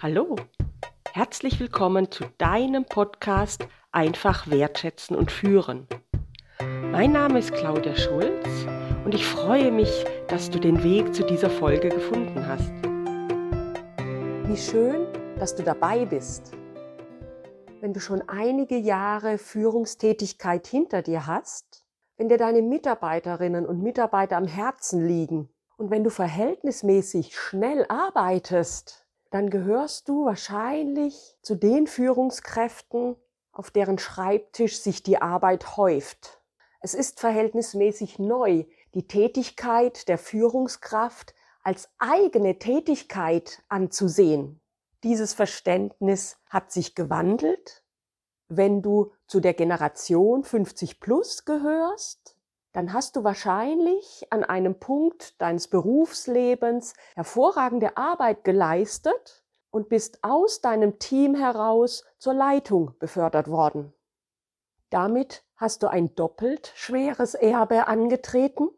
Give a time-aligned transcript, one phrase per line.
[0.00, 0.36] Hallo,
[1.12, 5.88] herzlich willkommen zu deinem Podcast Einfach wertschätzen und führen.
[6.92, 8.46] Mein Name ist Claudia Schulz
[9.04, 9.90] und ich freue mich,
[10.28, 12.70] dass du den Weg zu dieser Folge gefunden hast.
[14.48, 16.52] Wie schön, dass du dabei bist.
[17.80, 21.84] Wenn du schon einige Jahre Führungstätigkeit hinter dir hast,
[22.16, 29.07] wenn dir deine Mitarbeiterinnen und Mitarbeiter am Herzen liegen und wenn du verhältnismäßig schnell arbeitest,
[29.30, 33.16] dann gehörst du wahrscheinlich zu den Führungskräften,
[33.52, 36.40] auf deren Schreibtisch sich die Arbeit häuft.
[36.80, 38.64] Es ist verhältnismäßig neu,
[38.94, 44.60] die Tätigkeit der Führungskraft als eigene Tätigkeit anzusehen.
[45.02, 47.84] Dieses Verständnis hat sich gewandelt.
[48.48, 52.37] Wenn du zu der Generation 50 plus gehörst,
[52.72, 60.60] dann hast du wahrscheinlich an einem Punkt deines Berufslebens hervorragende Arbeit geleistet und bist aus
[60.60, 63.92] deinem Team heraus zur Leitung befördert worden.
[64.90, 68.68] Damit hast du ein doppelt schweres Erbe angetreten.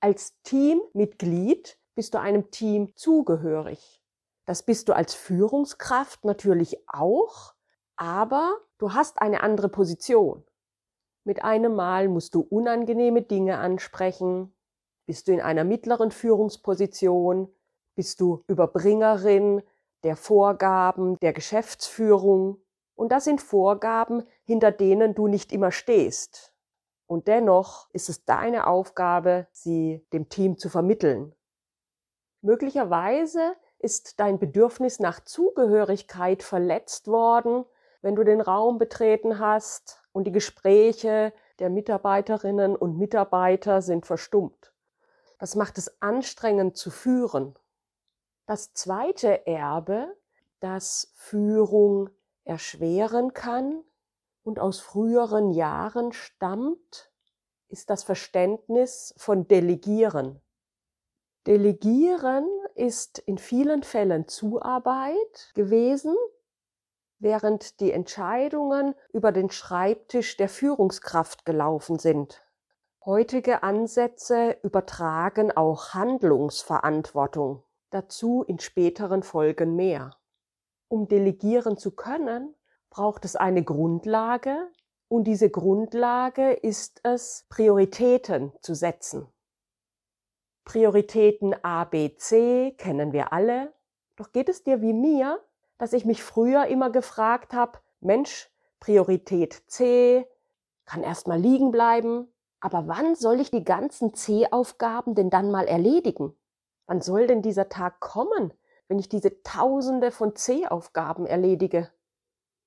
[0.00, 4.02] Als Teammitglied bist du einem Team zugehörig.
[4.44, 7.54] Das bist du als Führungskraft natürlich auch,
[7.96, 10.44] aber du hast eine andere Position.
[11.28, 14.50] Mit einem Mal musst du unangenehme Dinge ansprechen.
[15.04, 17.52] Bist du in einer mittleren Führungsposition?
[17.94, 19.60] Bist du Überbringerin
[20.04, 22.62] der Vorgaben der Geschäftsführung?
[22.94, 26.54] Und das sind Vorgaben, hinter denen du nicht immer stehst.
[27.06, 31.34] Und dennoch ist es deine Aufgabe, sie dem Team zu vermitteln.
[32.40, 37.66] Möglicherweise ist dein Bedürfnis nach Zugehörigkeit verletzt worden,
[38.00, 44.72] wenn du den Raum betreten hast und die Gespräche der Mitarbeiterinnen und Mitarbeiter sind verstummt.
[45.38, 47.58] Das macht es anstrengend zu führen.
[48.46, 50.16] Das zweite Erbe,
[50.60, 52.10] das Führung
[52.44, 53.84] erschweren kann
[54.42, 57.10] und aus früheren Jahren stammt,
[57.68, 60.40] ist das Verständnis von Delegieren.
[61.46, 66.16] Delegieren ist in vielen Fällen Zuarbeit gewesen,
[67.18, 72.42] während die Entscheidungen über den Schreibtisch der Führungskraft gelaufen sind.
[73.04, 80.16] Heutige Ansätze übertragen auch Handlungsverantwortung, dazu in späteren Folgen mehr.
[80.88, 82.54] Um delegieren zu können,
[82.90, 84.68] braucht es eine Grundlage,
[85.08, 89.26] und diese Grundlage ist es, Prioritäten zu setzen.
[90.64, 93.72] Prioritäten A, B, C kennen wir alle.
[94.16, 95.40] Doch geht es dir wie mir,
[95.78, 98.50] dass ich mich früher immer gefragt habe, Mensch,
[98.80, 100.26] Priorität C
[100.84, 102.28] kann erstmal liegen bleiben,
[102.60, 106.36] aber wann soll ich die ganzen C-Aufgaben denn dann mal erledigen?
[106.86, 108.52] Wann soll denn dieser Tag kommen,
[108.88, 111.90] wenn ich diese Tausende von C-Aufgaben erledige?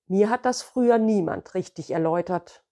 [0.08, 2.64] Mir hat das früher niemand richtig erläutert.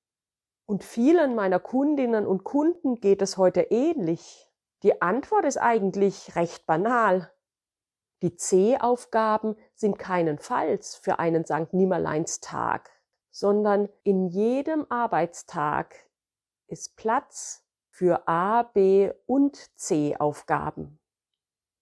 [0.65, 4.47] Und vielen meiner Kundinnen und Kunden geht es heute ähnlich.
[4.83, 7.31] Die Antwort ist eigentlich recht banal.
[8.21, 11.73] Die C-Aufgaben sind keinenfalls für einen St.
[11.73, 12.91] Nimmerleinstag,
[13.31, 15.95] sondern in jedem Arbeitstag
[16.67, 20.99] ist Platz für A, B und C-Aufgaben.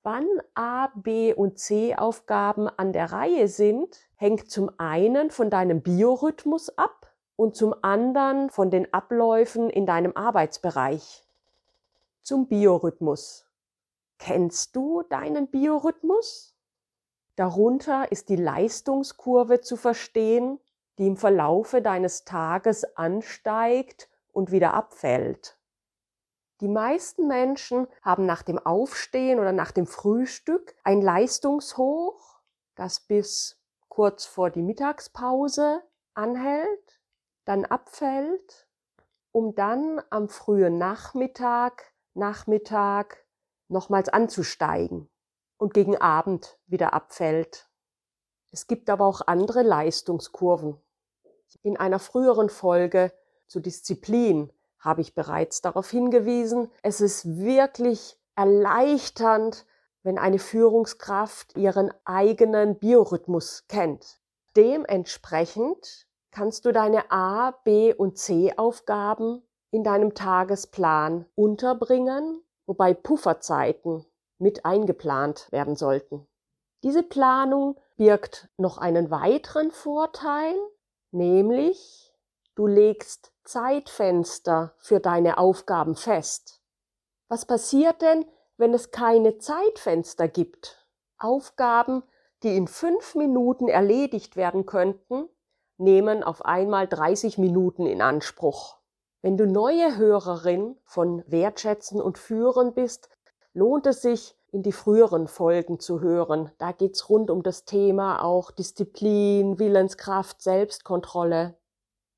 [0.03, 6.69] Wann A, B und C-Aufgaben an der Reihe sind, hängt zum einen von deinem Biorhythmus
[6.77, 11.25] ab und zum anderen von den Abläufen in deinem Arbeitsbereich
[12.21, 13.46] zum Biorhythmus.
[14.17, 16.55] Kennst du deinen Biorhythmus?
[17.35, 20.59] Darunter ist die Leistungskurve zu verstehen,
[20.97, 25.59] die im Verlaufe deines Tages ansteigt und wieder abfällt.
[26.61, 32.39] Die meisten Menschen haben nach dem Aufstehen oder nach dem Frühstück ein Leistungshoch,
[32.73, 35.83] das bis kurz vor die Mittagspause
[36.15, 36.99] anhält,
[37.45, 38.67] dann abfällt,
[39.31, 43.26] um dann am frühen Nachmittag Nachmittag
[43.67, 45.09] nochmals anzusteigen
[45.57, 47.69] und gegen Abend wieder abfällt.
[48.51, 50.77] Es gibt aber auch andere Leistungskurven.
[51.63, 53.11] In einer früheren Folge
[53.47, 59.65] zu Disziplin habe ich bereits darauf hingewiesen, es ist wirklich erleichternd,
[60.03, 64.21] wenn eine Führungskraft ihren eigenen Biorhythmus kennt.
[64.55, 69.41] Dementsprechend kannst du deine A, B und C Aufgaben
[69.71, 74.05] in deinem Tagesplan unterbringen, wobei Pufferzeiten
[74.37, 76.27] mit eingeplant werden sollten.
[76.83, 80.53] Diese Planung birgt noch einen weiteren Vorteil,
[81.09, 82.13] nämlich
[82.53, 86.61] du legst Zeitfenster für deine Aufgaben fest.
[87.29, 88.25] Was passiert denn,
[88.57, 90.87] wenn es keine Zeitfenster gibt?
[91.17, 92.03] Aufgaben
[92.43, 95.27] die in fünf Minuten erledigt werden könnten,
[95.77, 98.76] nehmen auf einmal 30 Minuten in Anspruch.
[99.27, 103.09] Wenn du neue Hörerin von Wertschätzen und Führen bist,
[103.51, 106.49] lohnt es sich, in die früheren Folgen zu hören.
[106.59, 111.57] Da geht's rund um das Thema auch Disziplin, Willenskraft, Selbstkontrolle.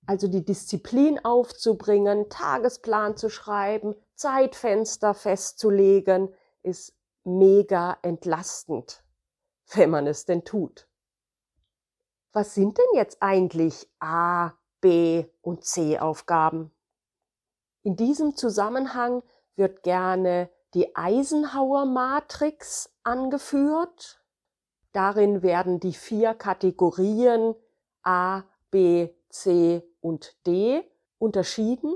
[0.05, 9.03] Also die Disziplin aufzubringen, Tagesplan zu schreiben, Zeitfenster festzulegen, ist mega entlastend,
[9.73, 10.87] wenn man es denn tut.
[12.33, 16.71] Was sind denn jetzt eigentlich A, B und C Aufgaben?
[17.83, 19.23] In diesem Zusammenhang
[19.55, 24.21] wird gerne die Eisenhower Matrix angeführt.
[24.91, 27.55] Darin werden die vier Kategorien
[28.03, 30.83] A, B, C und D
[31.17, 31.95] unterschieden.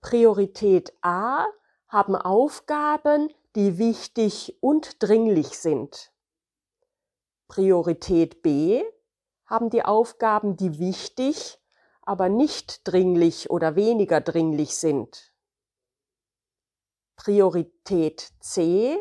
[0.00, 1.46] Priorität A
[1.88, 6.12] haben Aufgaben, die wichtig und dringlich sind.
[7.48, 8.84] Priorität B
[9.46, 11.58] haben die Aufgaben, die wichtig,
[12.08, 15.34] aber nicht dringlich oder weniger dringlich sind.
[17.16, 18.98] Priorität C.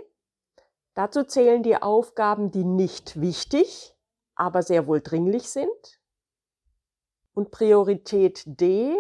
[0.94, 3.96] Dazu zählen die Aufgaben, die nicht wichtig,
[4.36, 6.02] aber sehr wohl dringlich sind.
[7.34, 8.94] Und Priorität D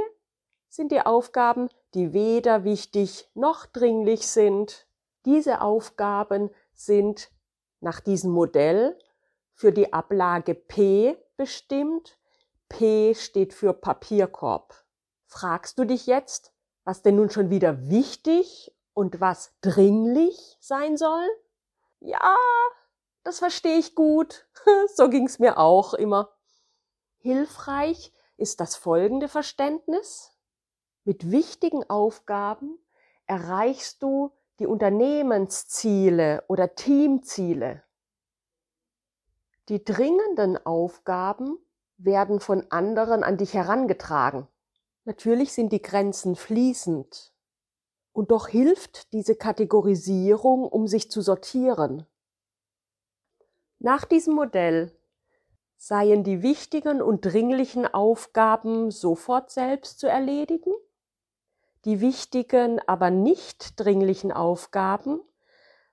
[0.69, 4.87] sind die Aufgaben, die weder wichtig noch dringlich sind.
[5.25, 7.29] Diese Aufgaben sind
[7.81, 8.97] nach diesem Modell
[9.53, 12.17] für die Ablage P bestimmt.
[12.69, 14.73] P steht für Papierkorb.
[15.25, 16.53] Fragst du dich jetzt,
[16.83, 21.27] was denn nun schon wieder wichtig und was dringlich sein soll?
[21.99, 22.35] Ja,
[23.23, 24.47] das verstehe ich gut.
[24.95, 26.33] so ging's mir auch immer.
[27.17, 30.31] Hilfreich ist das folgende Verständnis.
[31.03, 32.77] Mit wichtigen Aufgaben
[33.25, 37.83] erreichst du die Unternehmensziele oder Teamziele.
[39.69, 41.59] Die dringenden Aufgaben
[41.97, 44.47] werden von anderen an dich herangetragen.
[45.05, 47.33] Natürlich sind die Grenzen fließend.
[48.11, 52.05] Und doch hilft diese Kategorisierung, um sich zu sortieren.
[53.79, 54.91] Nach diesem Modell
[55.77, 60.73] seien die wichtigen und dringlichen Aufgaben sofort selbst zu erledigen,
[61.85, 65.21] die wichtigen, aber nicht dringlichen Aufgaben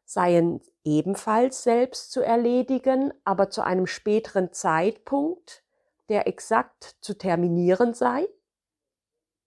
[0.04, 5.63] seien ebenfalls selbst zu erledigen, aber zu einem späteren Zeitpunkt,
[6.08, 8.28] der exakt zu terminieren sei,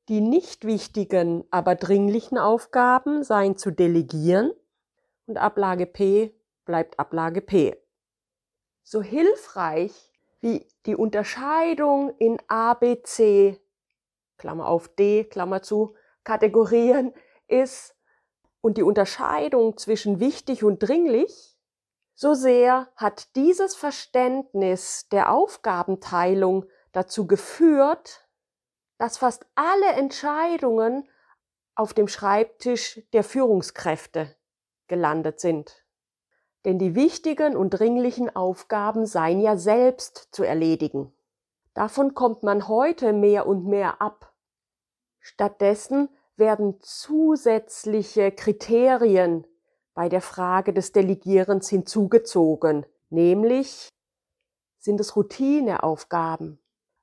[0.10, 4.52] die nicht wichtigen, aber dringlichen Aufgaben seien zu delegieren
[5.26, 6.34] und Ablage P
[6.66, 7.76] bleibt Ablage P.
[8.84, 13.60] So hilfreich wie die Unterscheidung in A, B, C,
[14.38, 17.14] Klammer auf D, Klammer zu, Kategorien
[17.48, 17.96] ist
[18.62, 21.57] und die Unterscheidung zwischen wichtig und dringlich,
[22.20, 28.28] so sehr hat dieses Verständnis der Aufgabenteilung dazu geführt,
[28.98, 31.08] dass fast alle Entscheidungen
[31.76, 34.36] auf dem Schreibtisch der Führungskräfte
[34.88, 35.86] gelandet sind.
[36.66, 41.14] Denn die wichtigen und dringlichen Aufgaben seien ja selbst zu erledigen.
[41.76, 44.34] Davon kommt man heute mehr und mehr ab.
[45.20, 49.46] Stattdessen werden zusätzliche Kriterien
[49.98, 53.90] bei der Frage des Delegierens hinzugezogen, nämlich
[54.78, 56.60] sind es Routineaufgaben,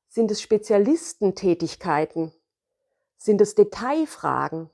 [0.07, 2.33] sind es Spezialistentätigkeiten?
[3.17, 4.71] Sind es Detailfragen?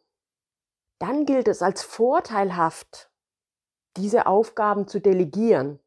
[0.98, 3.10] Dann gilt es als vorteilhaft,
[3.96, 5.80] diese Aufgaben zu delegieren.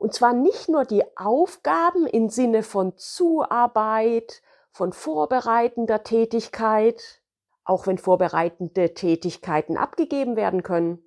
[0.00, 4.42] Und zwar nicht nur die Aufgaben im Sinne von Zuarbeit,
[4.72, 7.22] von vorbereitender Tätigkeit,
[7.62, 11.03] auch wenn vorbereitende Tätigkeiten abgegeben werden können.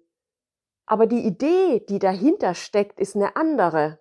[0.88, 4.00] Aber die Idee, die dahinter steckt, ist eine andere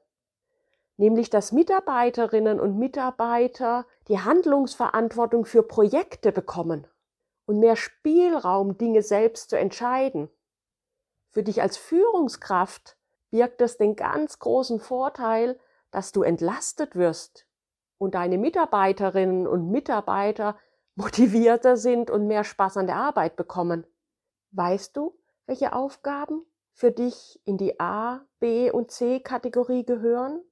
[0.96, 6.86] nämlich dass Mitarbeiterinnen und Mitarbeiter die Handlungsverantwortung für Projekte bekommen
[7.44, 10.30] und mehr Spielraum, Dinge selbst zu entscheiden.
[11.30, 12.96] Für dich als Führungskraft
[13.30, 15.58] birgt es den ganz großen Vorteil,
[15.90, 17.46] dass du entlastet wirst
[17.98, 20.56] und deine Mitarbeiterinnen und Mitarbeiter
[20.94, 23.86] motivierter sind und mehr Spaß an der Arbeit bekommen.
[24.52, 25.14] Weißt du,
[25.44, 30.42] welche Aufgaben für dich in die A, B und C Kategorie gehören?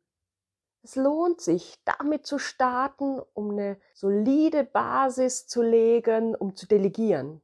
[0.83, 7.43] Es lohnt sich, damit zu starten, um eine solide Basis zu legen, um zu delegieren.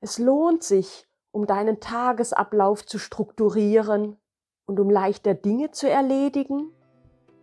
[0.00, 4.16] Es lohnt sich, um deinen Tagesablauf zu strukturieren
[4.66, 6.72] und um leichter Dinge zu erledigen,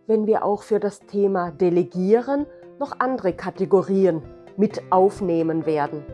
[0.06, 2.46] wenn wir auch für das Thema Delegieren
[2.80, 4.22] noch andere Kategorien
[4.56, 6.04] mit aufnehmen werden.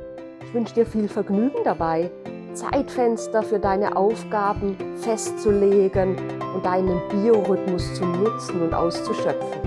[0.42, 2.10] Ich wünsche dir viel Vergnügen dabei.
[2.56, 6.16] Zeitfenster für deine Aufgaben festzulegen
[6.54, 9.60] und deinen Biorhythmus zu nutzen und auszuschöpfen.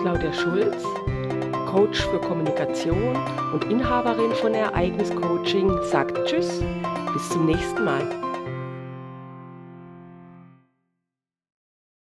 [0.00, 0.84] Claudia Schulz,
[1.70, 3.18] Coach für Kommunikation
[3.52, 6.62] und Inhaberin von Ereignis Coaching, sagt Tschüss,
[7.12, 8.29] bis zum nächsten Mal.